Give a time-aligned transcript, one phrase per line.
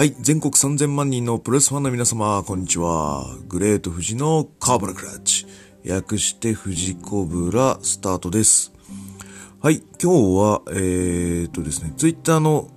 [0.00, 0.14] はい。
[0.18, 3.36] 全国3000万人のプロレスファンの皆様、こんにちは。
[3.48, 5.46] グレート富士のカーブラクラッチ。
[5.84, 8.72] 略して富士コブラスタートです。
[9.60, 9.82] はい。
[10.02, 12.70] 今日は、えー、っとですね、ツイッターの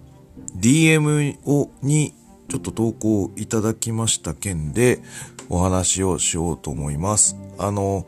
[0.58, 2.14] DM を、に、
[2.50, 5.02] ちょっと投稿いただきました件で、
[5.48, 7.38] お話をしようと思います。
[7.58, 8.05] あの、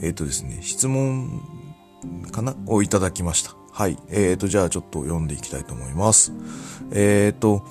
[0.00, 1.40] えー、っとですね、質問
[2.30, 2.54] かな？
[2.66, 3.56] をいただきました。
[3.72, 3.96] はい。
[4.10, 6.34] えー、と、じゃあちょっと読んでいきたいと思います。
[6.90, 7.64] えー、と、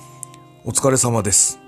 [0.68, 1.58] お疲れ様です。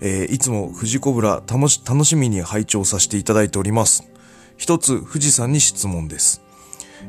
[0.00, 4.10] えーいつも富士コブラ楽し、楽しみに拝聴させていただいております。
[4.56, 6.40] 一つ、富士山に質問です。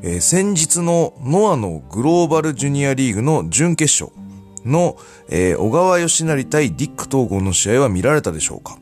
[0.02, 4.22] えー先日のノアのグローバルジュニアリーグの準決勝
[4.66, 4.98] の、
[5.30, 8.78] えー小川義成対ディック統合の試合は見られたでしょうか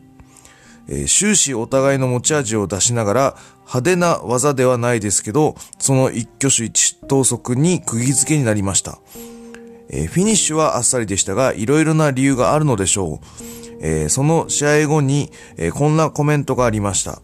[0.88, 3.38] えー終始お互いの持ち味を出しながら
[3.68, 8.98] 派手な技ではないですけど、その一挙手一投足に釘付けになりました。
[9.90, 13.26] えーフィニッシュはあっさりでしたが、いろいろな理由があるのでしょう。
[13.82, 17.22] えーその試合後に、えーこんなコメントがありました。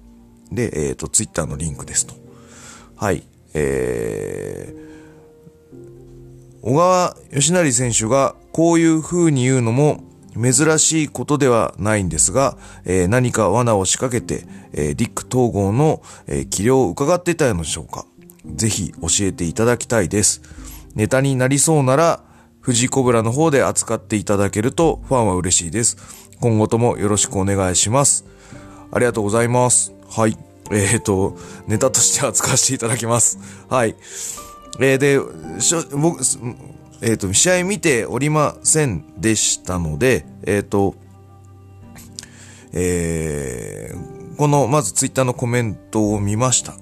[0.51, 2.13] で、えっ、と、ツイッターのリンクですと。
[2.95, 3.23] はい。
[3.53, 4.83] えー
[6.61, 10.01] 小川義成選手がこういう風に言うのも
[10.41, 18.05] 珍しいことではないんですが、えー何か罠を仕掛けて、えーディック統合の、えー器量を伺っていたのでしょうか。
[18.45, 20.41] ぜひ教えていただきたいです。
[20.95, 22.23] ネタになりそうなら、
[22.64, 25.97] 富士コブラの方で扱っていただけるとファンは嬉しいです。
[26.39, 28.25] 今後ともよろしくお願いします。
[28.92, 29.94] ありがとうございます。
[30.09, 30.38] はい。
[30.72, 33.38] えっ、と、ネタとして扱わせていただきます。
[33.69, 33.95] はい。
[34.80, 36.22] えーで、しょ僕、
[37.02, 40.95] えっ、と、試合見ておりませんでしたので、えっ、と、
[42.72, 43.94] え
[44.38, 46.75] この、まずツイッターのコメントを見ました。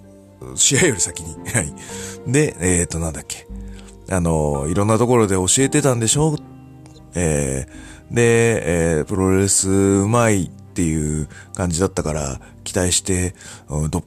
[0.56, 1.36] 試合より先に。
[1.50, 1.74] はい。
[2.28, 3.48] で、えっ、と、なんだっけ。
[4.12, 6.34] あの、いろんなところで教えてたんでしょ？
[6.34, 6.36] う
[7.16, 13.36] えーで、えープロレスうまいっていう感じだったから、期待して、
[13.70, 14.04] うんどっ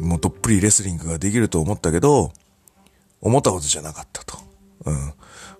[0.00, 2.32] もうどっぷりレスリングができると思ったけど、
[3.20, 4.38] 思ったことじゃなかったと。
[4.86, 5.12] うん。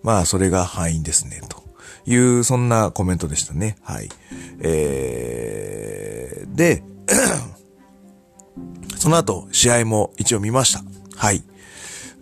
[0.02, 1.62] まあ、それが敗因ですね、と
[2.06, 3.76] いう、そんなコメントでしたね。
[3.82, 4.08] はい。
[4.60, 6.82] えー、で、
[8.96, 10.82] その後、試合も一応見ました。
[11.16, 11.42] はい。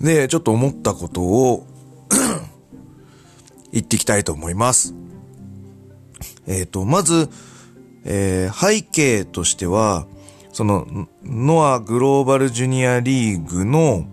[0.00, 1.66] で、ちょっと思ったことを
[3.72, 4.94] 言っていきたいと思います。
[6.46, 7.28] えっ、と、まず、
[8.04, 10.06] えー背景としては、
[10.52, 14.06] その、ノアグローバルジュニアリーグの、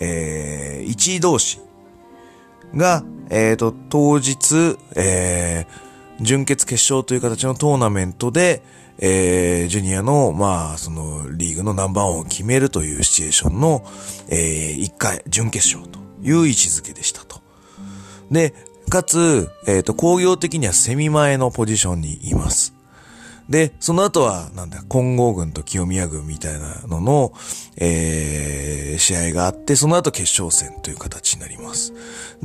[0.00, 1.60] えー、1位同士
[2.74, 8.62] が、えっ、と、当日、えー準決決勝という形のトーナメントで、
[9.00, 13.82] えージュニアの、まあ、その、リーグのナンバーワンを決めるというシチュエーションの、
[14.28, 17.40] えー、1回、準決勝という位置づけでしたと。
[18.30, 18.54] で、
[18.90, 22.74] かつ、えっ、と、工業的にはセミ前のポジションにいます。
[23.50, 27.32] で、その後は、なんだ、金剛軍と清宮軍みたいなのの、
[27.76, 31.92] えー、試合があって、その後決勝戦という形になります。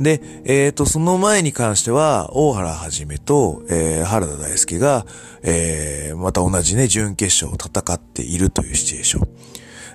[0.00, 5.06] で、えっ、と、その前に関しては、大原はじめと、えー、原田大輔が、
[5.44, 9.28] えー、また同じね、準決勝を戦っているというシチュエーション。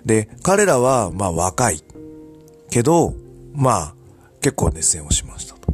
[0.05, 1.83] で、彼らは、まあ、若い。
[2.69, 3.13] けど、
[3.53, 3.95] まあ、
[4.39, 5.73] 結構熱戦をしましたと。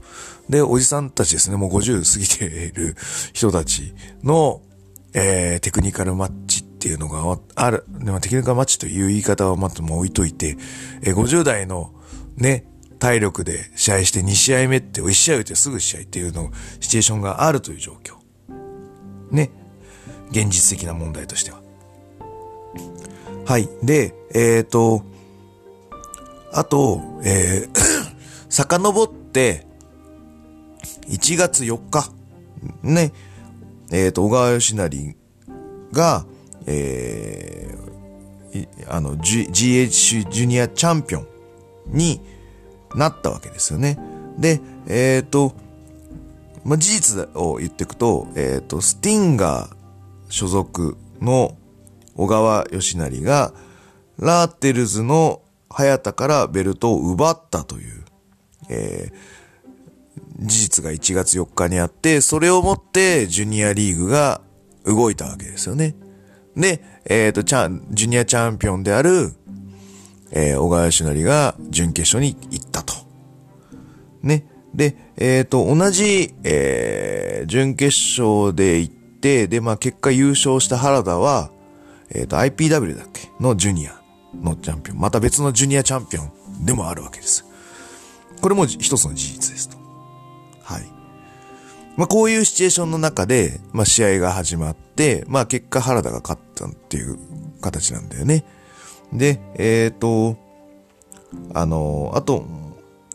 [0.50, 2.96] で、おじさんたちですね、もう50過ぎている
[3.34, 3.94] 人たち
[4.24, 4.62] の、
[5.13, 10.57] えー、テクニカルマッチっていうのがある、でもテクニカルマッチという言い方はまたもう置いといて、
[11.01, 11.94] えー50代の
[12.35, 12.68] ね、
[13.00, 18.16] 体力で試合して2試合目って、1試合打ってすぐ試合っていうの、シチュエーションがあるという状況。
[19.31, 19.51] ね。
[20.31, 21.62] 現実的な問題としては。
[23.46, 23.69] はい。
[23.84, 25.03] で、えっ、と、
[26.51, 27.79] あと、えー、
[28.50, 29.66] 遡って、
[31.07, 32.12] 1月4日、
[32.84, 33.13] ね、
[33.92, 35.16] えっ、と、小川義成
[35.92, 36.25] が、
[36.66, 37.88] えー
[38.88, 41.28] あの、G、GH ジュニアチャンピオン
[41.88, 42.22] に
[42.96, 44.00] なったわけですよね。
[44.38, 45.53] で、えっ、と、
[46.64, 49.76] まあ、事実を言っていくと、えっ、と、スティンガー
[50.29, 51.58] 所属の
[52.16, 53.53] 小川義成が、
[54.17, 58.06] ラーテルズの早田からベルトを奪ったという、
[58.70, 59.36] えー
[60.39, 64.41] 事実が1月4日にあって、それをもってジュニアリーグが
[64.85, 65.95] 動いたわけですよね。
[66.55, 69.31] で、えっ、と、チャン、ジュニアチャンピオンである、
[70.31, 72.93] えー小川義成が準決勝に行ったと。
[74.22, 74.45] ね。
[74.73, 81.49] で、えっ、と、同じ、えー準決勝で行って、で、まあ、結果優勝した原田は、
[82.09, 83.29] えっ、と、IPW だっけ？
[83.39, 83.99] のジュニア
[84.41, 84.99] のチャンピオン。
[84.99, 87.45] また別のジュニアチャンピオンでもあるわけです。
[88.41, 89.77] これも一つの事実ですと。
[90.67, 90.81] はい。
[91.96, 97.17] まあ、こういうシチュエーションの中で、まあ、試合が始まって、まあ、結果原田が勝ったっていう
[97.61, 98.43] 形なんだよね。
[99.14, 100.37] で、えっ、と、
[101.53, 102.46] あの、あと、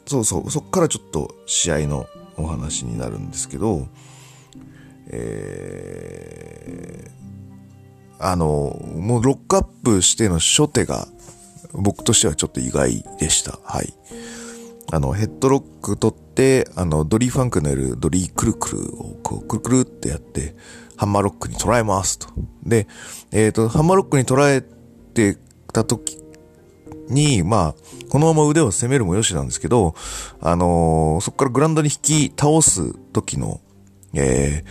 [0.06, 2.06] そうそう、そっからちょっと試合の
[2.38, 3.86] お話になるんですけど、
[5.08, 11.06] えー、あの、もうロックアップしての初手が
[11.72, 13.58] 僕としてはちょっと意外でした。
[13.62, 13.92] はい。
[14.92, 20.54] あの、ヘッドロック取って、あの、ドリーファンクのやるドリークルクルをこう、クルクルってやって、
[20.98, 22.28] ハンマーロックに捉えますと。
[22.62, 22.86] で、
[23.30, 24.62] えっ、と、ハンマーロックに捉え
[25.14, 25.38] て
[25.72, 26.18] た時
[27.08, 27.74] に、まあ、
[28.10, 29.94] このまま腕を攻めるもよしなんですけど、
[30.42, 33.62] あのーそこからグラウンドに引き倒す時の、
[34.12, 34.62] え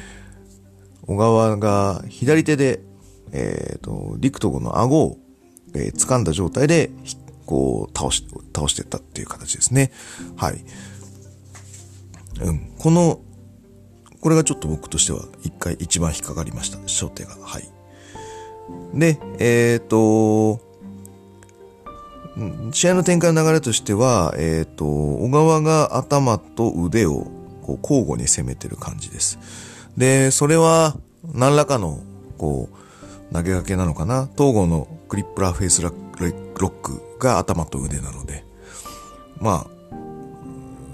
[1.01, 2.81] ー、小川が左手で、
[3.31, 5.17] えっ、と、陸斗の顎を、
[5.73, 9.91] えー掴んだ状態で、ひこう、倒し、倒してったっていう形ですね。
[10.37, 10.63] はい。
[12.41, 12.71] うん。
[12.77, 13.21] この、
[14.19, 16.77] これがちょっと僕としては一回一番引っかかりました。
[16.79, 17.35] 初手が。
[17.41, 17.69] はい。
[18.93, 20.59] で、えっ、と、
[22.71, 27.27] 試合の展開の流れとしては、えっ、と、小川が頭と腕を
[27.61, 29.39] こう交互に攻めてる感じです。
[29.97, 30.95] で、それは
[31.33, 31.99] 何らかの、
[32.37, 35.93] こう、投げかけなのかな東郷のクリップラーフェイスラッ
[36.61, 38.45] ロックが頭と腕なので、
[39.39, 39.81] まあ、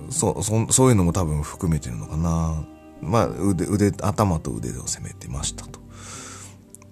[0.09, 2.65] そう、そ、そういうのも多分含めてるのかな
[3.01, 5.79] まあ、腕、腕、頭と腕を攻めてましたと。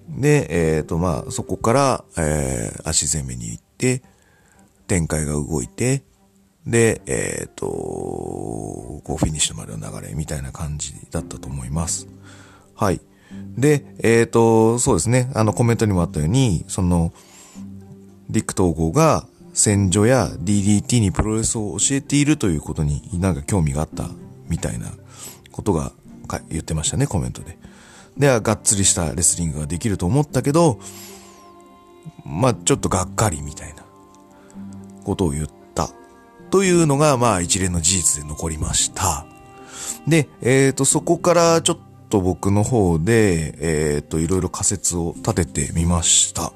[0.09, 4.03] で、えっ、と、まあ、そこから、えー、足攻めに行って、
[4.87, 6.03] 展開が動いて、
[6.67, 12.07] で、えっ、と、こう、フィニッシュまでの流れみたいな感じだったと思います。
[12.75, 13.01] はい。
[13.57, 15.31] で、えっ、と、そうですね。
[15.33, 17.13] あの、コメントにもあったように、その、
[18.35, 24.09] ディック統合が戦場や DDT にプロレスを教えているということになんか興味があった
[24.49, 24.91] みたいな
[25.53, 25.93] ことが
[26.49, 27.57] 言ってましたね、コメントで。
[28.17, 30.79] では、がっつりしたレスリングができると思ったけど、
[32.25, 33.85] まあちょっとがっかりみたいな
[35.05, 35.89] ことを言った。
[36.51, 39.25] というのが、まあ一連の事実で残りました。
[40.07, 41.77] で、えっ、と、そこからちょっ
[42.09, 46.51] と僕の方で、えっ、と、いろいろ仮説を立ててみました。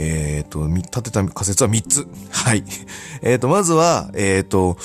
[0.00, 2.08] えっ、と、み立てた仮説は3つ。
[2.30, 2.64] はい。
[3.22, 4.78] えっ、と、まずは、えっ、と、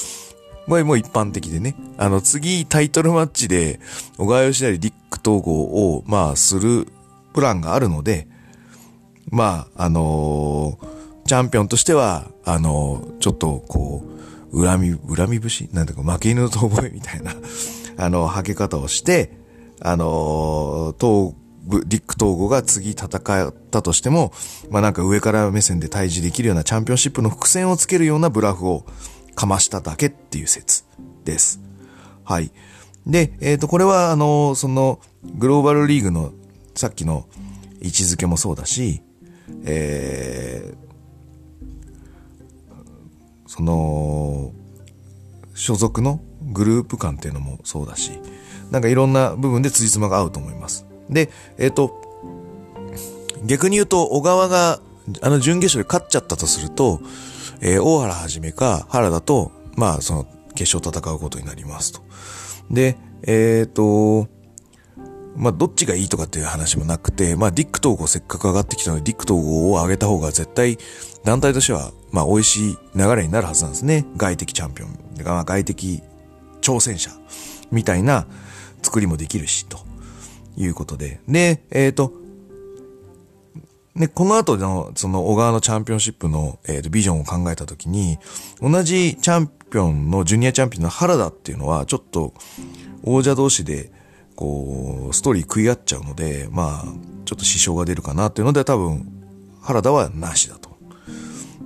[0.68, 1.76] まあ、もう一般的でね。
[1.98, 3.80] あの、次、タイトルマッチで、
[4.18, 5.64] 小川義成、リック統合
[5.94, 6.88] を、まあ、する
[7.34, 8.28] プランがあるので、
[9.32, 10.96] まあ、あのー
[11.26, 14.04] チャンピオンとしては、あのーちょっと、こ
[14.52, 15.70] う、恨み、恨み節？
[15.74, 17.34] なんだか、負け犬の遠吠えみたいな、
[17.98, 19.32] あの、はけ方をして、
[19.82, 24.32] あのー東部、ディック統合が次戦ったとしても、
[24.70, 28.86] まあなんか上から目線で対峙できるようなチャンピオンシップの伏線をつけるようなブラフを
[29.36, 30.84] かましただけっていう説
[31.24, 31.60] です。
[32.24, 32.52] はい。
[33.06, 36.34] で、えっ、と、これは、あの、その、グローバルリーグの、
[36.74, 37.28] さっきの
[37.82, 39.02] 位置づけもそうだし、
[39.64, 40.86] えー
[43.56, 44.52] その、
[45.54, 48.20] 所属のグループ感っていうのもそうだし、
[48.70, 50.85] なんかいろんな部分で辻褄が合うと思います。
[51.10, 52.02] で、えっ、と、
[53.46, 54.80] 逆に言うと、小川が、
[55.22, 57.00] あの、準決勝で勝っちゃったとすると、
[57.62, 62.02] えー大原はじめか、原田と、まあ、その、決勝戦うことになりますと。
[62.72, 64.28] で、えっ、と、
[65.36, 70.78] まあ、どっちがいいとかっていう話もなくて、まあ、ディック統合せっかく上がってきたので、ディック統合を上げた方が絶対、
[71.24, 74.06] 団体としては、まあ、美味しい流れになるはずなんですね。
[74.16, 74.98] 外的チャンピオン。
[75.18, 76.02] 外的
[76.62, 77.12] 挑戦者。
[77.72, 78.26] みたいな
[78.82, 79.80] 作りもできるし、と
[80.58, 81.20] いうことで。
[81.28, 82.14] で、えっ、と、
[83.96, 88.18] ね、この後の、その、小川のチャンピオンシップの、えーとビジョンを考えたときに、
[88.62, 92.34] 同じチャンピオンの、ジュニアチャンピオンの原田っていうのは、ちょっと、
[93.04, 93.92] 王者同士で、
[94.36, 96.86] こう、ストーリー食い合っちゃうので、まあ、
[97.26, 99.08] ちょっと支障が出るかなっていうので、多分、
[99.62, 100.70] 原田はなしだと。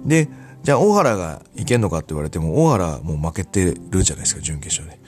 [0.06, 0.30] で、
[0.64, 5.02] じゃあ、大原がいけんのかって言われても、大原もう負けてるじゃないですか、準決勝で。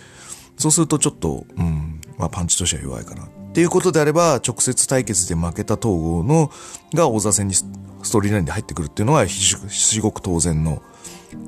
[0.57, 3.27] そうするとちょっと、うん、まあパンチとしては弱いかな。
[3.51, 6.49] っていうことであれば、直接対決で負けた統合の、
[6.93, 7.65] が王座戦にス
[8.09, 10.81] トーリーラインで入ってくるっていうのは、ひしごく当然の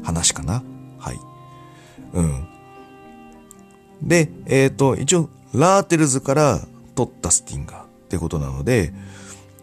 [0.04, 0.64] 話かな。
[1.00, 1.20] はい。
[2.12, 2.48] うん。
[4.02, 6.60] で、えっ、と、一応、ラーテルズから
[6.94, 8.94] 取ったスティンガーってことなので、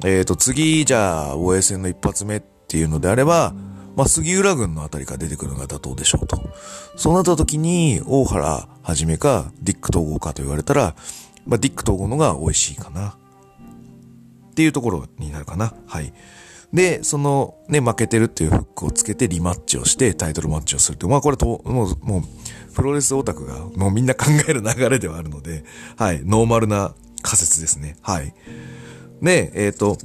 [0.07, 3.53] えっ、と、次、じゃあ、防衛戦の一発目っていうのであれば、
[3.97, 6.41] まあ、杉浦軍のあたりから出てくるのが妥当でしょうと。
[6.97, 10.95] そうなった時に、大原はじめか、ディック統合かと言われたら、
[11.47, 13.17] まあ、ディック統合のが美味しいかな。
[14.51, 15.75] っていうところになるかな。
[15.87, 16.13] はい。
[16.73, 25.65] で、その、ね、負けてるっていうフックをつけてリマッチをしてタイトルマッチをするって、まあこれと、もう、もう、プロレスオタクがもうみんな考える流れではあるので、
[25.97, 27.97] はい、ノーマルな仮説ですね。
[28.03, 28.33] はい。
[29.21, 29.99] で、えっ、ー、と、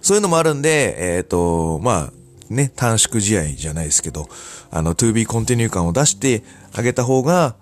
[0.00, 2.12] そういうのもあるんで、えっ、ー、と、まあ、
[2.52, 4.28] ね、短縮試合じゃないですけど、
[4.70, 6.42] あの、to be continue 感を出して
[6.74, 7.54] あげた方が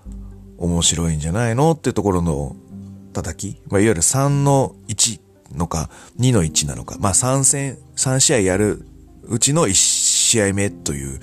[0.58, 2.56] 面白いんじゃないのっていうところの
[3.12, 5.20] 叩き、まあ、いわゆる3の1
[5.56, 5.88] のか、
[6.18, 8.84] 2の1なのか、まあ3戦、3試合やる
[9.28, 11.20] うちの1試合目という、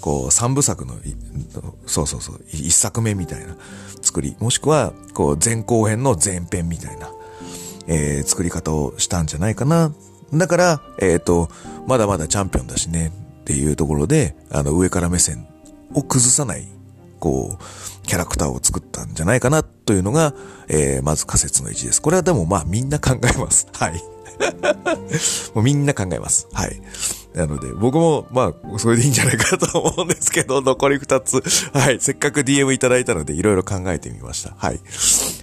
[0.00, 0.96] こう、3部作の、
[1.86, 3.56] そうそうそう、1作目みたいな
[4.02, 7.10] 作り、もしくは、こう、前後編の前編みたいな、
[7.86, 9.92] えー、作り方をしたんじゃないかな。
[10.34, 11.48] だから、えっ、ー、と、
[11.86, 13.12] まだまだチャンピオンだしね、
[13.42, 15.46] っていうところで、あの、上から目線
[15.94, 16.66] を崩さない
[17.22, 17.62] こう、
[18.04, 20.34] キャラクターを作ったんじゃないかなというのが、
[20.68, 22.02] えー、まず仮説の1です。
[22.02, 23.66] これはでもまあみんな考えます。
[23.74, 24.02] はい。
[25.54, 26.48] もうみんな考えます。
[26.52, 26.80] はい。
[27.34, 31.42] なので、僕も、まあ、それでいいんじゃないかと思うんですけど、残り2つ。
[31.72, 31.98] はい。
[32.00, 34.54] せっかく DM いただいたので、いろいろ考えてみました。
[34.56, 34.80] はい。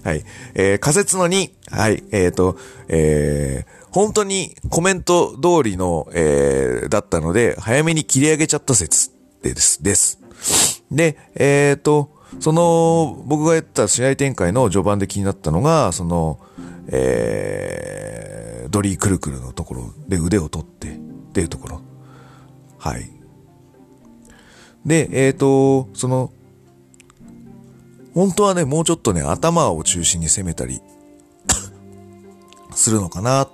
[0.03, 0.23] はい。
[0.53, 1.49] えー、仮説の2。
[1.71, 2.03] はい。
[2.11, 9.11] えっ、ー、と、えー、本当にコメント通りの、えー、だったので、早めに切り上げちゃった説
[9.41, 9.81] です。
[9.81, 10.19] です。
[10.91, 16.39] で、えっ、ー、と、その、僕がやった試合展開の序盤で気になったのが、その、
[16.87, 20.99] えー、ドリークルクルのところで腕を取ってっ
[21.33, 21.81] ていうところ。
[22.77, 23.09] はい。
[24.85, 26.31] で、えっ、ー、と、その、
[28.13, 30.81] 本当はね、もうちょっとね、頭を中心に攻めたり
[32.75, 33.49] するのかな、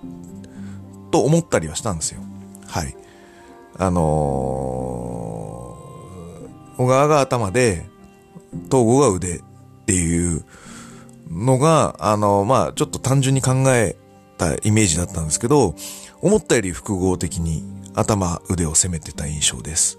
[1.12, 2.22] と思ったりはしたんですよ。
[2.68, 2.96] はい。
[3.78, 5.46] あのー
[6.78, 7.86] 小川が頭で、
[8.66, 9.42] 東郷が腕っ
[9.86, 10.46] ていう
[11.30, 13.96] のが、あの、まあちょっと単純に考え
[14.38, 15.76] たイメージだったんですけど、
[16.22, 19.98] 思ったより複合的に頭、腕を攻めてた印象です。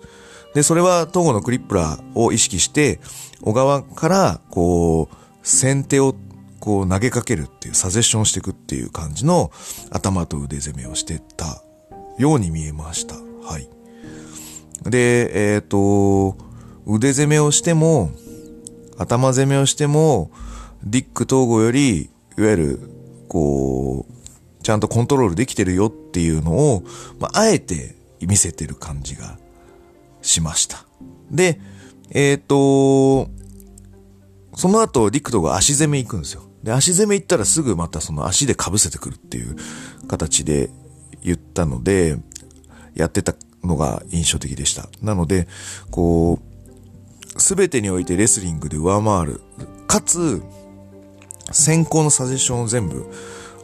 [0.54, 3.00] で、それは東郷のクリップラーを意識して、
[3.42, 6.14] 小川から、こう、先手を
[6.60, 9.50] こう投げかけるっていう、サジェッションしていくっていう感じの
[9.90, 11.62] 頭と腕攻めをしてた
[12.18, 13.14] ように見えました。
[13.14, 13.68] はい。
[14.90, 16.36] で、えっ、ー、と、
[16.86, 18.10] 腕攻めをしても、
[18.98, 20.30] 頭攻めをしても、
[20.82, 22.90] ディック統合より、いわゆる、
[23.28, 26.82] こう、ちゃんとコントロールできてるよっていうのを、
[27.18, 29.38] まあ、あえて見せてる感じが
[30.22, 30.84] しました。
[31.30, 31.60] で、
[32.10, 33.30] えっ、ー、と、
[34.56, 36.42] その後、ディック統合足攻め行くんですよ。
[36.62, 39.56] で、足攻め行ったらすぐまたその足で被せてくるっていう
[40.08, 40.70] 形で
[41.22, 42.18] 言ったので、
[42.94, 44.88] やってたのが印象的でした。
[45.02, 45.46] なので、
[45.90, 46.55] こう、
[47.38, 49.40] すべてにおいてレスリングで上回る。
[49.86, 50.42] かつ、
[51.52, 53.10] 先行のサジェッションを全部、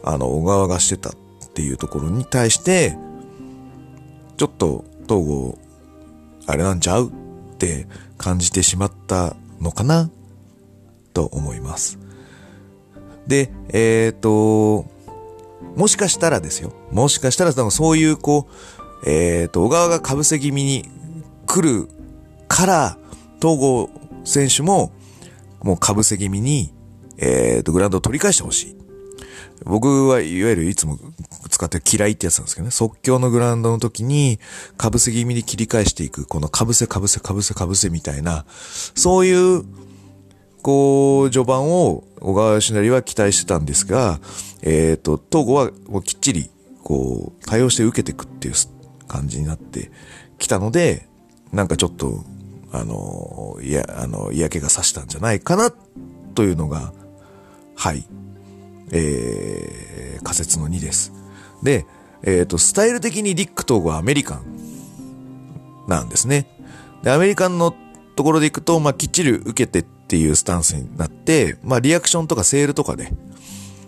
[0.03, 1.13] あの、小川がしてたっ
[1.53, 2.97] ていうところに対して、
[4.37, 5.57] ちょっと、東郷、
[6.47, 7.87] あれなんちゃうって
[8.17, 10.09] 感じてしまったのかな
[11.13, 11.99] と思います。
[13.27, 14.85] で、えっ、ー、と、
[15.75, 16.73] もしかしたらですよ。
[16.91, 18.47] もしかしたら、そういう、こ
[19.05, 20.89] う、えっ、ー、と、小川が被せ気味に
[21.45, 21.89] 来る
[22.47, 22.97] から、
[23.43, 23.89] 東郷
[24.23, 24.93] 選手も、
[25.61, 26.73] もう被せ気味に、
[27.17, 28.77] えっ、と、グラウンドを取り返してほしい。
[29.65, 30.97] 僕はいわゆるいつも
[31.49, 32.71] 使って嫌いってやつなんですけどね。
[32.71, 34.39] 即興のグラウンドの時に、
[34.81, 38.45] 被せ気味に切り返していく、この被せ被せ被せ被せみたいな、
[38.95, 39.65] そういう、
[40.61, 44.21] こう、序盤を小川義成は期待してたんですが、
[44.61, 46.49] えっ、ー、と、東郷はもうきっちり、
[46.81, 48.53] こう、対応して受けていくっていう
[49.09, 49.91] 感じになって
[50.37, 51.07] きたので、
[51.51, 52.23] なんかちょっと、
[52.73, 55.71] あの、いや、あの、嫌気がさしたんじゃないかな、
[56.33, 56.91] というのが、
[57.75, 58.03] はい、
[58.91, 61.13] えー、仮説の2です。
[61.61, 61.85] で、
[62.23, 66.47] えっ、ー、と、スタイル的にディック統合はアメリカンなんですね。
[67.03, 67.75] で、アメリカンの
[68.15, 73.13] ところで行くと、まあ、きっちり受けてっていうスタンスになって、まあ、リアクションとかセールとかで、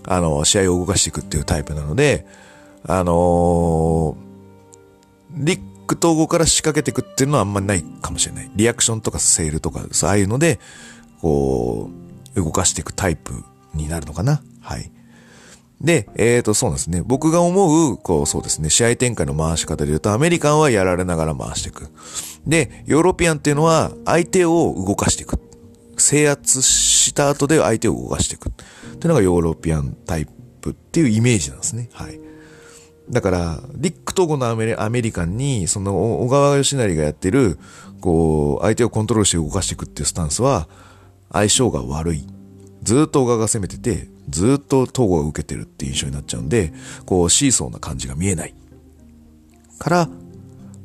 [0.04, 2.28] あの、試合を動かしていくっていうタイプなので、
[2.88, 8.52] あのー、ディック統合から仕掛けていくっていうのはあんまないかもしれない。
[8.56, 10.60] リアクションとかセールとか、そうああいうので、
[11.22, 11.90] こ
[12.36, 14.42] う、動かしていくタイプになるのかな。
[14.62, 14.92] はい。
[15.82, 17.02] で、えっ、ー、と、そうですね。
[17.06, 18.70] 僕が思う、こう、そうですね。
[18.70, 21.90] 試合展開の回し方で言うと、アメリカンはやられながら回していく。
[22.48, 25.40] で、ヨーロピアンっていうのは、相手を動かしていく。
[25.98, 28.50] 制圧した後で相手を動かしていく。
[28.50, 30.26] っていうのがヨーロピアンタイ
[30.62, 31.90] プっていうイメージなんですね。
[31.94, 32.20] はい。
[33.10, 34.56] だから、リック統合のア
[34.90, 37.60] メリカンに、その小川義成がやってる、
[38.02, 40.68] こう、相手をコントロールして動かしていくっていうスタンスは、
[41.32, 42.26] 相性が悪い。
[42.84, 46.74] ずっと小川が攻めてて、ずっと統合が受けてるっていう印象になっちゃうんで、
[47.06, 48.56] こう、シーソーな感じが見えない。
[49.78, 50.10] から、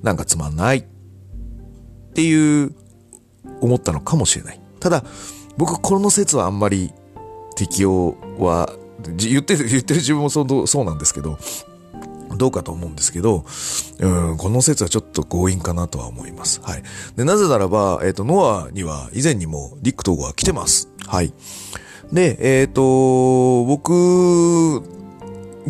[0.02, 0.78] なんかつまんない。
[0.78, 2.74] っていう
[3.60, 4.60] 思ったのかもしれない。
[4.78, 5.04] ただ、
[5.56, 6.92] 僕この説はあんまり
[7.54, 8.70] 適用は、
[9.16, 11.38] 言ってる、言ってる自分もそうそうなんですけど、
[12.36, 13.44] どうかと思うんですけど、
[13.98, 16.60] うん、この説はちょっと強引かなとは思います。
[16.62, 16.82] はい。
[17.16, 20.88] で、なぜならば、えっ、ー、と、ノアには以前にもディック統合は来てます。
[21.06, 21.32] はい。
[22.12, 24.82] で、えっ、ー、と、僕、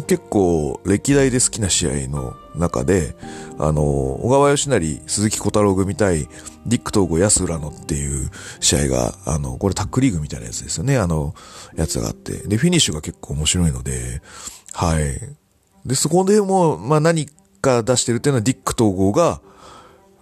[0.07, 3.17] 結構歴代で好きな試合の中で、
[3.59, 6.29] あの、小川義成、鈴木小太郎組対
[6.67, 10.99] ディック統合安浦野っていう試合が、あの、これタックリーグみたいなやつですよね。
[10.99, 11.35] あの、
[11.77, 12.33] やつがあって。
[12.49, 14.23] で、フィニッシュが結構面白いので、
[14.73, 15.40] はい。
[15.85, 17.27] で、そこでも、まあ何
[17.61, 19.41] か出してるっていうのはディック統合が、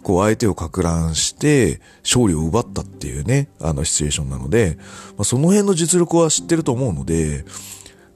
[0.02, 4.76] こう相手をか乱して勝利を奪ったっていうね、あのシチュエーションなので、
[5.16, 7.44] まあ、その辺の実力は知ってると思うので、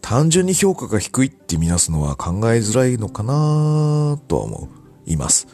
[0.01, 4.69] 単純に評価が低いって見なすのは考えづらいのかなとは思
[5.07, 5.47] います。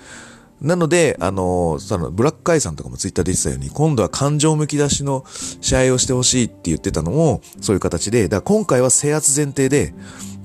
[0.61, 5.25] なので、あの、その、ブラックカイさんとかもツイッターで言ってたように、今度は感情むき出しの
[5.61, 9.95] 試合をしてほしいって言ってたのも、そういう形で、だから今回は制圧前提で、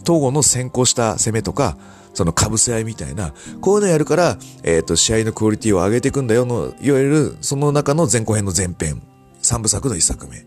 [0.05, 1.77] 東郷の先行した攻めとか、
[2.13, 9.01] その被せ合いみたいな、こういうのやるから、えっ、ー、と、試合のクオリティを上げていくんだよの、いわゆる、その中の前後編の前編、
[9.41, 10.45] 三部作の一作目、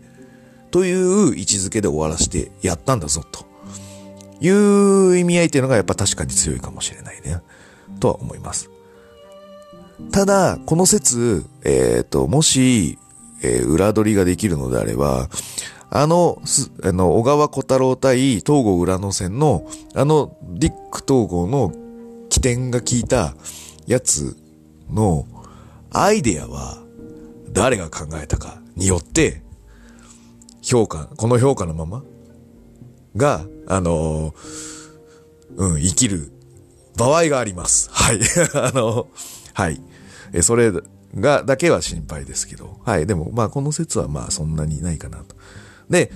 [0.71, 3.45] という位置づけで終わらせてやったんだぞ、と。
[4.39, 7.41] いう意味合いっていうのがやっぱ確かに強いかもしれないね、
[7.99, 8.69] とは思います。
[10.11, 12.99] ただ、この説、えっ、ー、と、もし、
[13.41, 15.27] えー、裏取りができるのであれば、
[15.89, 16.41] あの、
[16.83, 21.73] あの、小川小太郎対東郷浦野戦の、あの、ディック東郷の
[22.29, 23.35] 起点が効いた
[23.85, 24.37] やつ
[24.91, 25.25] の
[25.91, 26.77] アイデアは
[27.51, 29.41] 誰が考えたかによって、
[30.61, 32.03] 評価、この評価のまま
[33.15, 34.33] が、あの
[35.55, 36.31] うん、生きる
[36.97, 37.89] 場合があります。
[37.91, 38.19] はい。
[38.53, 39.07] あの
[39.53, 39.81] はい。
[40.33, 40.71] え、それ
[41.15, 42.79] が、だけは心配ですけど。
[42.83, 43.07] はい。
[43.07, 45.35] でも、まあ、この説はまあ、そんなにないかなと。
[45.89, 46.11] で、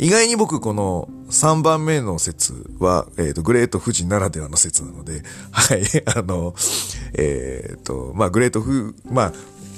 [0.00, 6.54] 意外に僕この3番目の説は、えっ、ー、と、グレート富士ならではの説なので、 はい、あの、
[7.12, 9.32] えっ、ー、と、まあ、グレート富、まあ、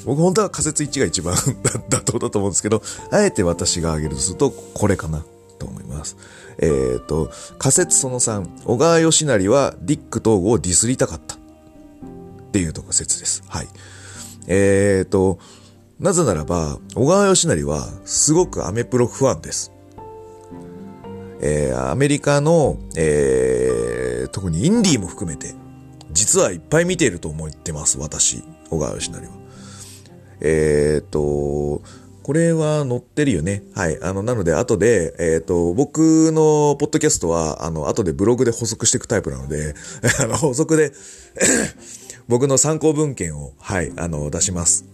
[0.04, 1.34] 僕本当は仮説1が一番
[1.90, 5.24] 妥当だと思うんですけど、あえて私が挙げるとすると、これかな
[5.58, 6.16] と思います。
[6.58, 11.34] えっ、ー、と、仮説その3、小川義成はディック統合をディスりたかった。
[11.34, 11.38] っ
[12.52, 13.42] ていうとこ説です。
[13.48, 13.68] はい。
[14.46, 15.38] えっ、と、
[16.02, 19.70] なぜならば、小川義成はすごくアメプロファンです。
[21.40, 25.54] えー、アメリカの、えー、特にインディーも含めて、
[26.10, 29.32] 実はいっぱい見ていると思ってます、私、小川義成は。
[30.40, 31.82] えー、っと、
[32.24, 33.62] これは載ってるよね。
[33.72, 34.02] はい。
[34.02, 39.76] あの、なので、後で、えっ、と、僕のポッドキャストは、あの、後でブログで補足していくタイプなので、
[40.18, 40.92] あの、補足で
[42.26, 44.84] 僕の参考文献を、はい、あの、出します。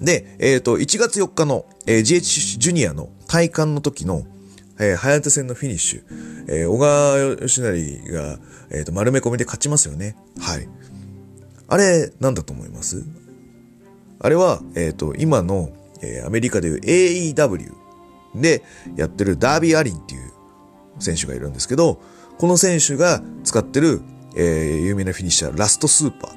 [0.00, 4.24] で、えっ、ー、と、1月4日の、えー、GH ジュニアの体感の時の、
[4.78, 6.02] えー、早手戦のフィニッシュ、
[6.48, 8.38] えー、小川義成が、
[8.70, 10.16] えっ、ー、と、丸め込みで勝ちますよね。
[10.38, 10.68] はい。
[11.68, 13.04] あれ、なんだと思います？
[14.20, 15.70] あれは、えっ、ー、と、今の、
[16.02, 17.72] えー、アメリカでいう AEW
[18.34, 18.62] で
[18.96, 20.32] やってるダービー・アリンっていう
[20.98, 22.00] 選手がいるんですけど、
[22.38, 24.02] この選手が使ってる、
[24.36, 26.36] えー、有名なフィニッシャー、ラストスーパーっ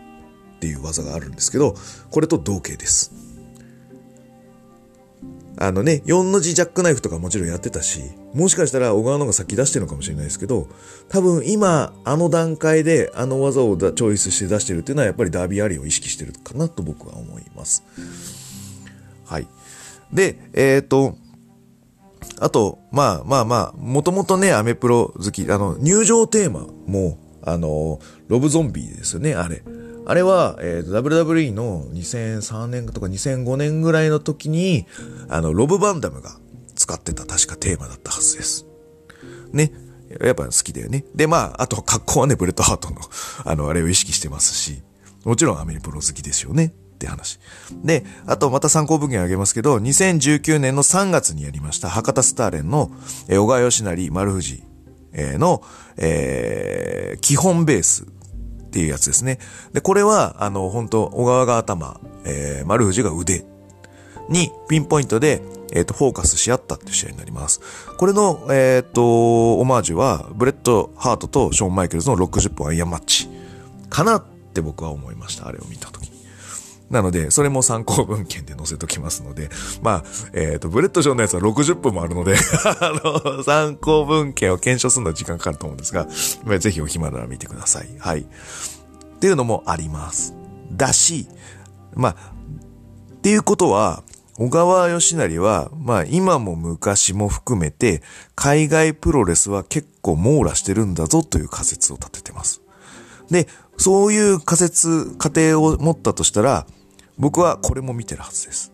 [0.59, 1.75] ていう技があるんですけど、
[2.09, 3.28] これと同型です。
[5.61, 7.99] あのね、4の字ジャックナイフとかもちろんやってたし、
[8.33, 10.69] もしかしたら小川の方が先出してるのかもしれないですけど、
[11.09, 17.83] 多分今、あの段階であの技をチョイスして出してるっていうのはやっぱりダービーアリーを意識してるかなと僕は思います。
[19.25, 19.47] はい。
[20.13, 21.17] で、えっ、ー、と、
[22.39, 29.61] あと、まあまあまあ、もともとね、アメプロ好き、あの、入場テーマも、あの、ロブゾンビですよね、あれ。
[30.09, 34.87] あれは、えー、WWE の2003年とか2005年ぐらいの時に、
[35.29, 36.31] あの、ロブ・バンダムが
[36.73, 38.65] 使ってた確かテーマだったはずです。
[39.53, 39.71] ね。
[40.19, 41.05] やっぱ好きだよね。
[41.13, 42.95] で、まあ、あと格好はね、ブレットハートの、
[43.45, 44.81] あの、あれを意識してますし、
[45.25, 46.73] もちろんアメリプロ好きですよね。
[46.95, 47.39] って話。
[47.83, 52.89] で、あとまた参考文献あげますけど、2019年の3月にやりました博多スターレーンの、
[53.27, 54.63] えー、小川良成丸藤、
[55.13, 55.61] えー、の、
[55.97, 58.07] えー、基本ベース
[58.69, 59.39] っていうやつですね。
[59.73, 63.43] で、これは、あの、本当小川が頭、えー、丸藤が腕
[64.29, 67.61] にピンポイントで、えっ、ー、と、フォーカスし合ったっていう試合になります。
[67.97, 73.27] これの、えっ、ー、と、オマージュは、ブレット・ハートとショーン・マイケルズの60分アイアンマンマッチ
[73.89, 75.47] かなって僕は思いました。
[75.47, 76.18] あれを見たとき。
[76.89, 79.49] なので、それも参考文献で載せときますので、
[79.81, 82.35] まあ、えっ、ー、と、ブレット・ショーンのやつは60分もあるので
[82.81, 86.07] あの、参考文献を検証するのは時間かかると思うんですが、
[86.59, 87.89] ぜひお暇なら見てください。
[87.99, 88.21] はい。
[88.21, 88.25] っ
[89.19, 90.33] ていうのもあります。
[90.71, 91.27] だし、
[91.93, 92.15] まあ、
[93.13, 94.03] っていうことは、
[94.39, 98.01] 小川義成は、まあ今も昔も含めて、
[98.35, 102.61] 海外プロレスは結構網羅してるんだぞという仮説を立ててます。
[103.29, 106.65] で、そういう仮説、過程を持ったとしたら、
[107.19, 108.73] 僕はこれも見てるはずです。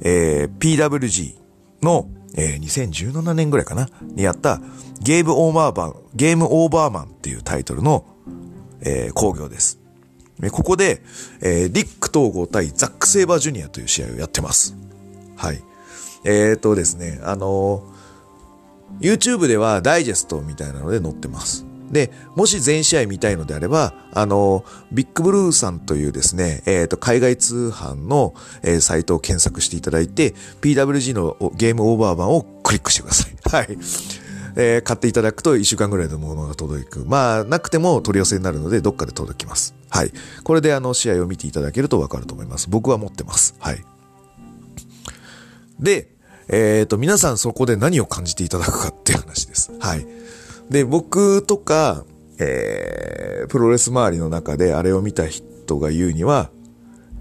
[0.00, 1.34] えー、PWG
[1.82, 4.60] の、えー、2017年ぐらいかなにやった
[5.00, 8.04] ゲームオーバーマン、ゲームオーバーマンっていうタイトルの、
[8.80, 9.80] えー、工業です。
[10.52, 11.02] ここで、
[11.40, 14.76] えー、リック統合対ザック・セイバージュニアという試合をやってます。
[15.36, 15.62] はい。
[16.24, 21.65] えー、っとですね、あのー、YouTube ではダイジェストみたいなので載ってます。
[21.90, 33.36] で、もし全試合見たいのであれば、あの、ビッグブルーさんというですね、えっ、ー、と、海外通販の、えー、サイトを検索していただいて、PWG のゲームオーバー版をクリックしてください。
[33.50, 33.78] はい。
[34.58, 37.04] えー、買っていただくと1週間ぐらいのものが届く。
[37.06, 39.74] まあ、なくても取り寄せになるので、どっかで届きます。
[39.90, 40.12] はい。
[40.44, 42.68] これであの、試合を見ていただけるとわかると思います。
[42.70, 43.54] 僕は持ってます。
[43.58, 43.84] はい。
[45.78, 46.10] で、
[46.48, 49.72] えっ、ー、と、皆さんそこで何を感じていただくかっていう話です。
[49.78, 50.06] はい。
[50.70, 52.04] で、僕とか、
[52.38, 56.50] えー、プロレス周りの中であれを見た人が言うには、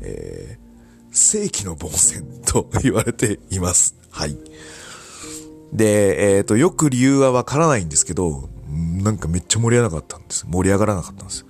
[0.02, 3.96] えー、世紀の凡戦と 言われています。
[4.10, 4.38] はい。
[5.74, 10.46] で、えっ、ー、と、よく理由はわからないんですけど、なんかめっちゃ盛り上がらなかったんです。
[10.48, 11.46] 盛り上がらなかったんです。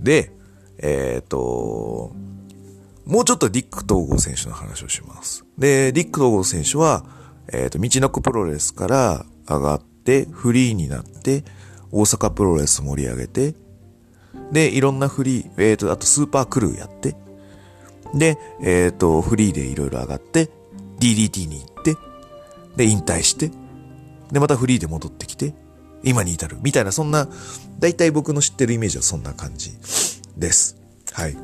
[0.00, 0.32] で、
[0.78, 2.12] えっ、ー、と、
[3.04, 5.44] もうちょっとディック統合選手の話をします。
[5.56, 7.04] で、ディック統合選手は、
[7.52, 9.82] えっ、ー、と、道のくプロレスから上がっ、
[10.30, 11.44] フリーになって、
[11.90, 13.54] 大阪プロレス盛り上げて、
[14.52, 17.16] で、いろんなフリー、えっ、ー、と、あとスーパークルーやって、
[18.14, 20.50] で、えっ、ー、と、フリーでいろいろ上がって、
[21.00, 21.96] DDT に行って、
[22.76, 23.50] で、引退して、
[24.32, 25.54] で、またフリーで戻ってきて、
[26.02, 26.58] 今に至る。
[26.62, 27.28] みたいな、そんな、
[27.78, 29.72] だいたい僕の知ってるイメージはそんな感じ
[30.36, 30.76] です。
[31.12, 31.36] はい。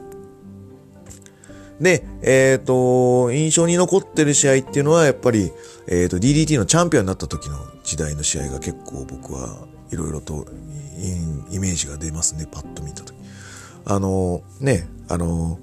[1.81, 5.51] で、えっ、ー、と、印象に残ってる試合っていうのは、やっぱり、
[5.89, 10.47] えっ、ー、と、DDT のチャンピオンになった時の時代の試合が結構僕はいろいろと
[11.51, 13.15] イメージが出ますね、パッと見た時。
[13.85, 15.61] あの、ね、あの、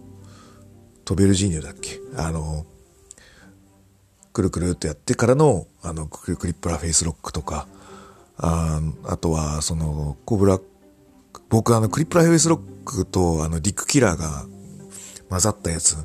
[1.03, 1.99] トルベジーノだっけ？
[2.15, 2.65] あの、
[4.31, 7.67] くるくるっとやってからの、あの、クリップラーフェイスロックとか、
[8.37, 10.59] ああとは、その、コブラ、
[11.49, 14.45] 僕あの、クリップラーフェイスロックと、あの、ディックキラーが
[15.29, 15.97] 混ざったやつ、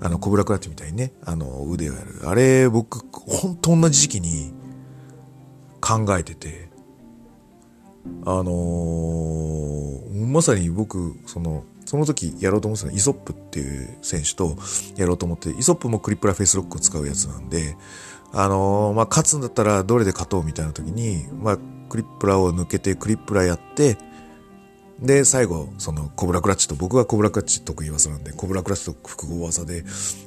[0.00, 2.28] あの、コブラクラッチみたいにね、あの、腕をやる。
[2.28, 4.52] あれ、僕、ほんと同じ時期に
[5.84, 6.70] 考えてて、
[8.24, 14.56] あのー、まさに僕、その、その時やろうと思ってたのはイソップっていう選手と
[14.96, 17.76] やろうと思って、イソップもクリップラフェイスロックを使うやつなんで、
[18.32, 21.58] あのー、まあ、勝つんだったらどれで勝とうみたいな時に、まあ、
[21.90, 23.98] クリップラを抜けてクリップラやって、
[25.00, 29.82] で、最後、その、コブラクラッチと、僕はコブラクラッチ得意技なんで、コブラクラッチと複合技で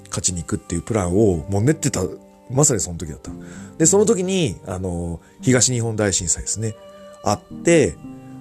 [0.09, 2.01] 勝ちに行くっていうプランをもう練ってた、
[2.49, 3.31] まさにその時だった。
[3.77, 6.75] で、その時に、あの、東日本大震災ですね。
[7.23, 7.95] あって、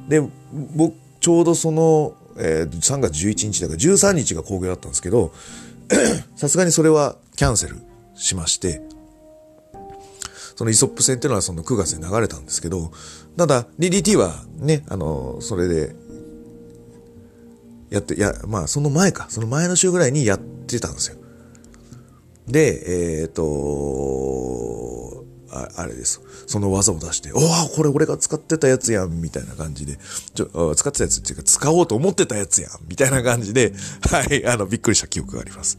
[0.09, 0.23] で、
[0.77, 5.33] 僕、ちょうどその、えー、3月11日だから13日が工業だったんですけど、
[6.37, 7.77] さすがにそれはキャンセル
[8.15, 8.83] しまして、
[10.55, 12.91] そのイソップ戦っていうのはその9月に流れたんですけど、
[13.37, 15.95] ただ DDT はね、あの、それで
[17.91, 19.27] やって、いや、まあ、その前か。
[19.29, 21.17] その前の週ぐらいにやってたんですよ。
[22.47, 26.21] で、えっ、ー、とあ、あれです。
[26.47, 29.99] その技を出して、おおこれ俺が使ってたやつやん、みたいな感じで、
[30.35, 33.73] ちょ、使ってたやつっていうか、使おうと思ってたやつやん、みたいな感じで、
[34.11, 35.77] はい、あの、びっくりした記憶があります。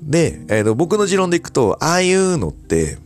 [0.00, 2.98] で、えっ、ー、と、僕の持論でいくと、ああいうのって、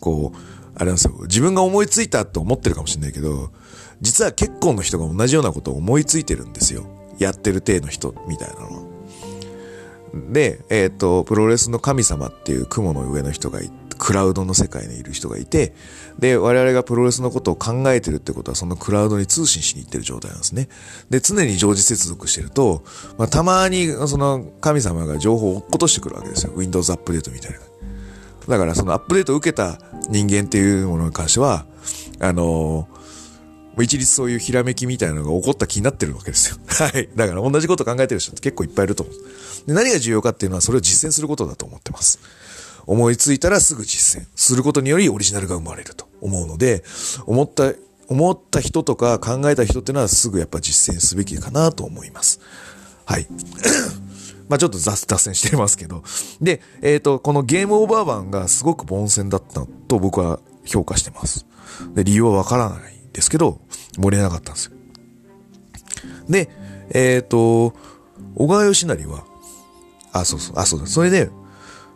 [0.00, 0.38] こう、
[0.74, 1.14] あれなんですよ。
[1.22, 3.50] 自分が思いついたと思ってるかもしれないけど、
[4.00, 6.86] 実は結構の人が同じようなことを思いついてるんですよ。
[7.18, 8.87] やってる体の人みたいなのは。
[10.14, 15.74] で、えっ、と、プロレスの神様っていう雲の上の人がいクラウドの世界にいる人がいて、
[16.18, 20.68] で、我々がプロレスのことを考えてるってことは、そのクラウドに通信しに行ってる状態なんですね。
[21.10, 22.84] で、常に常時接続してると、
[23.18, 26.52] まあ、たまに、その神様が情報を落っことしてくるわけですよ。
[26.56, 27.58] Windows アップデートみたいな。
[28.48, 31.66] だから、そのアップデートを受けた人間っていうものに関しては、
[32.20, 32.97] あのー
[33.82, 36.56] 一律そういうひらめきみたいなのが起こった気になってるわけですよ。
[36.66, 37.08] はい。
[37.14, 39.16] だから同じこと考えてる人って結構いっぱいいると思う。
[39.66, 42.18] で何が重要かっていうのはそれを実践することだと思ってます。
[42.86, 46.82] 思いついたらすぐ実践することによりオリジナルが生まれると思うので、
[47.26, 47.74] 思った、
[48.08, 52.40] 思った人とか考えた人っていうのはすぐやっぱ実践すべきかなと思います。
[53.04, 53.26] はい。
[54.48, 56.02] まあちょっと雑、脱線してますけど。
[56.40, 61.44] で、えっ、ー、と、このゲームオーバー版がすごく凡戦だったと僕は評価してます。
[61.94, 63.60] で、理由はわからないですけど、
[63.96, 64.72] 盛り上がったんですよ。
[66.28, 66.48] で、
[66.90, 67.74] えっ、ー、と、
[68.36, 69.24] 小川義成は、
[70.12, 70.86] あ、そうそう、あ、そうだ。
[70.86, 71.28] それで、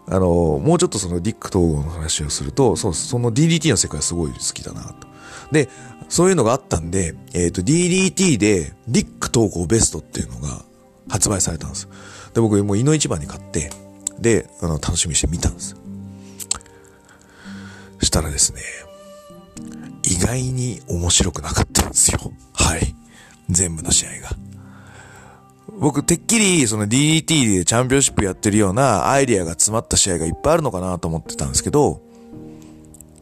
[0.09, 0.27] あの、
[0.59, 5.07] もうちょっとそのディック統合の話をすると、そう、その DDT の世界すごい好きだなと。
[5.53, 5.69] で、
[6.09, 10.65] そういうのがあったんで、えっ、ー、と、DDT でディック統合ベストっていうのが
[11.09, 11.89] 発売されたんです。
[12.35, 13.71] で、僕もう井の一番に買って、
[14.19, 15.77] で、あの、楽しみにして見たんです
[18.03, 18.61] したらですね、
[20.23, 22.33] 外に面白くなかったんですよ。
[22.55, 22.95] はい。
[23.51, 24.31] 全部の試合が。
[25.79, 32.01] 僕、てっきり、その DDT でチャンピオンシップやってるようなアイディアが詰まった試合がいっぱいあるのかなと思ってたんですけど、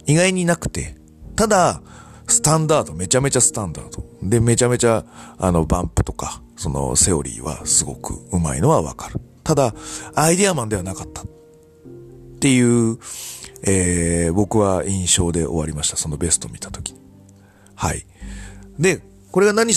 [0.07, 0.97] 意外になくて、
[1.37, 1.81] ただ、
[2.27, 4.05] スタンダード、めちゃめちゃスタンダード。
[4.23, 5.05] で、めちゃめちゃ、
[5.39, 9.21] あの、バンプとか、その、セオリーはすごく上手いのはわかる。
[9.43, 9.75] ただ、
[10.15, 11.23] アイディアマンではなかった。
[11.23, 11.27] っ
[12.41, 12.99] ていう、
[13.63, 15.97] えー、僕は印象で終わりました。
[15.97, 17.01] そのベスト見たときに。
[17.75, 18.07] はい。
[18.79, 19.73] で、これが何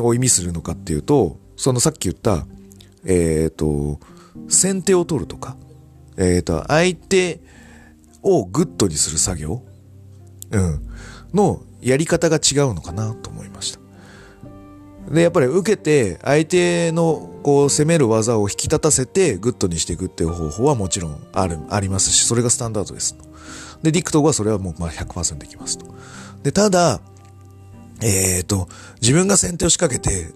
[0.00, 2.46] を意味するのかっていうと、そのさっき言った、
[3.04, 4.00] えっ、ー、と、
[4.48, 5.56] 先手を取るとか、
[6.16, 7.40] えっ、ー、と、相手
[8.22, 9.62] をグッドにする作業、
[10.50, 10.88] うん、
[11.32, 13.80] のやり方が違うのかなと思いました。
[15.12, 23.16] で、やっぱり受けて、相手のこう攻める技を引き立たせてグッドにしていくっていう方法はもちろんある、ありますし、それがスタンダードです。
[23.82, 25.86] で、ディックはそれはもうまあ100%できますと。
[26.42, 27.00] で、ただ、
[28.00, 28.68] えっ、ー、と、
[29.00, 30.32] 自分が先手を仕掛けて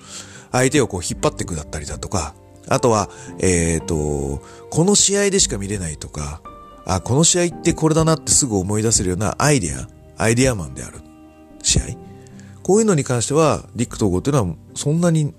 [0.52, 2.34] 相手をこう引っ張っていくだったりだとか、
[2.68, 6.40] あとは、えっ、ー、と、この試合でしか見れないとか、
[6.84, 11.00] あ、この試合ってこれだなってすぐ思い出せるようなアイデア、アイデアマンである
[11.62, 11.82] 試合。
[12.62, 15.34] こういうのに関しては、ディック統合っていうのはそんなに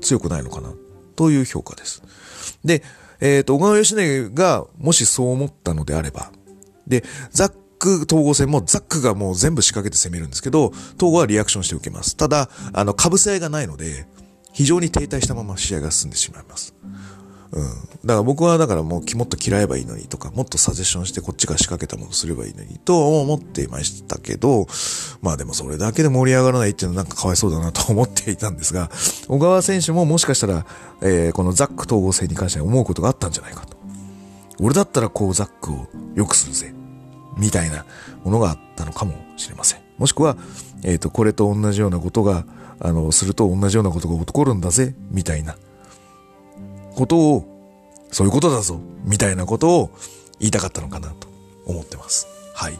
[0.00, 0.72] 強くないのかな、
[1.16, 2.02] という評価です。
[2.64, 2.82] で、
[3.20, 6.30] えっ、ー、と、小川義成がもしそう思ったのであれば、
[6.88, 12.16] で、ザック統合戦もザックがもう全部仕掛けて攻めるんですけど、統合はリアクションして受けます。
[12.16, 14.06] ただ、あの、被せ合いがないので、
[14.52, 16.74] 非常に停滞したまま試合が進んでしまいます。
[17.52, 17.64] うん。
[17.64, 24.66] だから僕はだからもうもっと嫌えばいいのにとか、もっとサジェッションしてこっちが仕掛けたものすればいいのにと思っていましたけど、
[25.22, 28.90] まあでもそれだけで盛り上がらないっていうのはなんかかわいそうだなと思っていたんですが、
[29.28, 30.66] 小川選手ももしかしたら、
[31.02, 33.76] えー、このザック統合戦に関して思うことがあったんじゃないかと。
[34.60, 36.77] 俺だったらこうザックを良くするぜ。
[37.38, 37.84] みたいな
[38.24, 39.80] ものがあったのかもしれません。
[39.98, 40.36] もしくは、
[40.84, 42.44] えっ、ー、と、これと同じようなことが、
[42.80, 45.56] あの、すると同じようなことが起こるんだぜ、みたいな
[46.94, 47.44] ことを、
[48.10, 49.90] そういうことだぞ、みたいなことを
[50.38, 51.28] 言いたかったのかなと
[51.66, 52.26] 思ってます。
[52.54, 52.78] はい。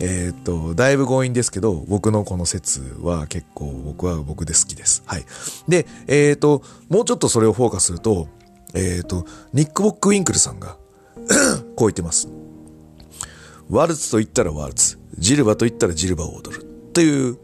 [0.00, 5.02] えー、っと、だいぶ強引ですけど、僕のこの説は結構僕は僕で好きです。
[5.06, 5.24] はい。
[5.68, 8.28] で、えー、っと、もうちょっとそれをフォーカスすると、
[8.74, 10.76] えー、っと、ニック・ボック・ウィンクルさんが
[11.76, 12.28] こう言ってます。
[13.70, 16.64] ワルツと言ったらワルツ、ジルバと言ったらジルバを踊る。
[16.92, 17.38] という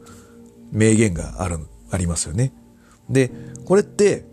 [0.72, 1.58] 名言がある、
[1.90, 2.52] ありますよね。
[3.08, 3.30] で、
[3.64, 4.24] これって、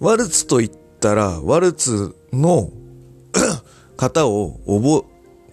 [0.00, 2.70] ワルツと言ったら、ワルツの
[3.96, 5.04] 型を覚、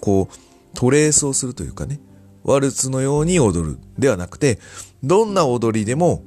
[0.02, 0.36] こう、
[0.76, 2.00] トレースをするというかね、
[2.44, 4.60] ワルツのように踊るではなくて、
[5.04, 6.24] どんな踊りでも、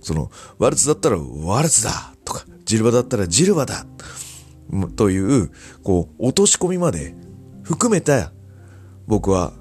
[0.00, 3.86] その、ワルツだったらワルツだとか、ジルバだったらジルバだ
[4.94, 5.50] という、
[5.82, 7.14] こう、落とし込みまで
[7.62, 8.32] 含めた
[9.06, 9.52] 僕は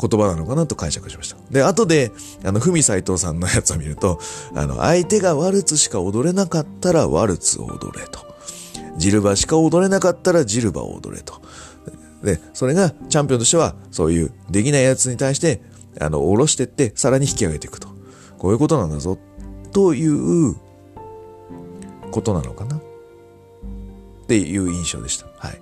[0.00, 1.36] 言葉なのかなと解釈しました。
[1.50, 2.12] で、後で、
[2.44, 4.20] あの、ふみ斎藤さんのやつを見ると、
[4.54, 8.20] あの、相手がワルツしか踊れなかったらワルツを踊れと。
[8.96, 11.40] ジルバしか踊れなかったらジルバを踊れと。
[12.22, 15.60] で、それがチャンピオンとしては、そういうできないやつに対して、
[16.00, 17.88] あの、下ろしてって、さらに引き上げていくと。
[18.38, 19.18] こういうことなんだぞ、
[19.72, 20.54] という
[22.12, 22.76] ことなのかな。
[22.76, 22.80] っ
[24.28, 25.26] ていう印象でした。
[25.38, 25.60] はい。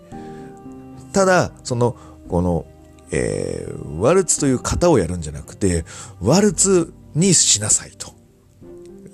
[1.13, 1.97] ただ、その、
[2.29, 2.67] この、
[3.11, 5.85] えー、ワルツという型をやるんじゃなくて、
[6.21, 8.15] ワルツにしなさいと。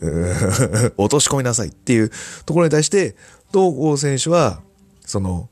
[0.96, 2.10] 落とし込みなさいっていう
[2.44, 3.14] ところに対して、
[3.52, 4.60] 東郷選手は、
[5.06, 5.48] その、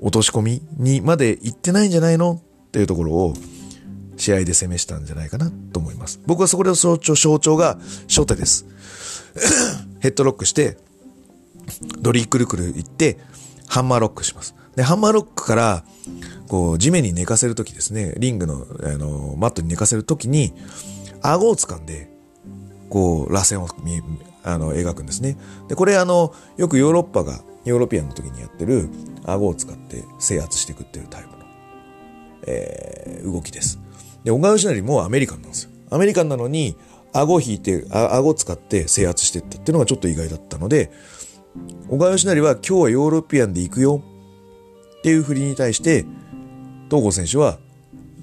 [0.00, 2.42] 落とし込みにまで行ってないんじゃないの？
[2.68, 3.34] っていうところを、
[4.16, 6.20] 試合で攻めしたんじゃないかなと思います。
[6.26, 8.66] 僕はそこで象徴、象徴が初手です。
[10.00, 10.76] ヘッドロックして、
[12.00, 13.18] ドリークルクル行って、
[13.66, 14.54] ハンマーロックします。
[14.76, 15.84] で、ハンマーロックから、
[16.48, 20.52] こう、地面に寝かせるときですね、リングの、あの、マットに寝かせるときに、
[21.22, 22.10] 顎を掴んで、
[22.88, 23.68] こう、螺旋を
[24.42, 25.38] あの、描くんですね。
[25.68, 28.88] で、これあの、よくヨーロッパが、ヨーロピアンの時にやってる、
[29.24, 31.36] 顎を使って制圧していくっていうタイプの、
[32.46, 33.80] えー、動きです。
[34.22, 35.70] で、小川義成もアメリカンなんですよ。
[35.90, 36.76] アメリカンなのに、
[37.14, 40.90] 顎を引いて、あ顎を使って制圧していったっていうのがちょっと意外だったので、
[41.88, 44.02] 小川義成は今日はヨーロピアンで行くよ
[45.04, 46.06] っていう振りに対して、
[46.88, 47.58] 東郷選手は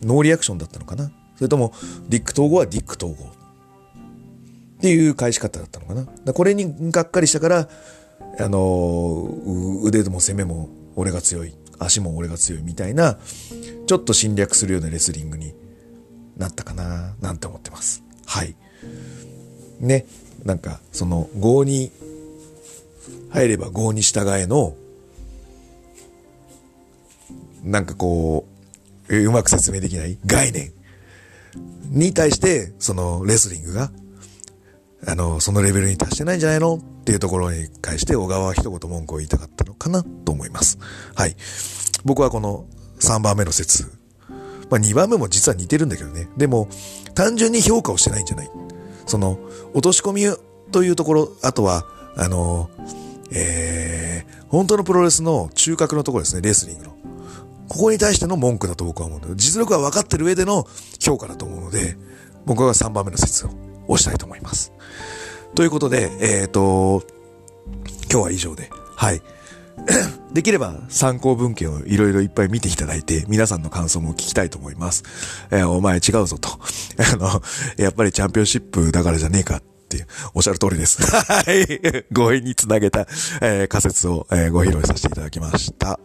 [0.01, 1.11] ノーリアクションだったのかな？
[1.35, 1.75] それとも
[2.09, 3.29] ディック統合はディック統合。
[3.29, 5.93] っていう返し方だったのか
[6.25, 6.33] な？
[6.33, 7.69] これにがっかりしたから
[8.39, 9.29] あの、
[9.83, 13.19] 腕でも攻めも俺が強い、足も俺が強いみたいな、
[13.85, 15.53] ちょっと侵略するようなレスリングに
[16.35, 18.01] なったかな、なんて思ってます。
[18.25, 18.55] はい。
[19.79, 20.07] ね、
[20.43, 21.91] なんか、その、合に、
[23.29, 24.75] 入れば合に従えの、
[27.63, 28.47] なんかこ
[29.09, 30.71] う、うまく説明できない概念
[31.89, 33.91] に対して、そのレスリングが、
[35.07, 36.75] あの、そのレベルに達してないんじゃないの？
[36.75, 40.77] っていうところに関して小川は一言文句を言いたかったのかなと思います。
[41.15, 41.35] はい。
[42.05, 42.65] 僕はこの
[42.99, 43.85] 3番目の説。
[44.69, 46.27] まあ2番目も実は似てるんだけどね。
[46.37, 46.69] でも、
[47.15, 48.51] 単純に評価をしてないんじゃない
[49.07, 49.39] その、
[49.73, 50.23] 落とし込み
[50.71, 51.83] というところ、あとは、
[52.15, 52.69] あの、
[53.33, 57.00] えー、本当のプロレスの中核のところですね、レスリングの。
[57.71, 60.67] ここに対しての文句だと僕は思うんだけど、実力は分かってる上での
[60.99, 61.95] 評価だと思うので、
[62.45, 63.49] 僕は3番目の説を
[63.87, 64.73] 押したいと思います。
[65.55, 67.01] ということで、えっ、ー、と、
[68.11, 69.21] 今日は以上で、はい。
[70.33, 75.05] できれば参考文献をいろいろいっぱい見ていただいて、皆さんの感想も聞きたいと思います。
[75.49, 76.49] えー、お前違うぞと。
[77.13, 77.41] あの、
[77.77, 81.03] やっぱりチャンピオンシップだからじゃねえかっていう、おっしゃる通りです。
[81.03, 82.05] はい。
[82.13, 83.01] 語彙につなげた、
[83.41, 85.99] えー、仮説を、えー、ご披露させていただきました。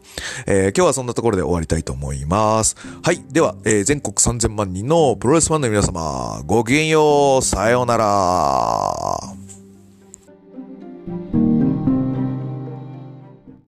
[0.47, 2.77] えー、今日はそんなところで終わりたいと思います。
[3.03, 3.23] はい。
[3.31, 9.21] では、えー、全国3000万人のプロレスファンの皆様、ごきげんよう、さようなら。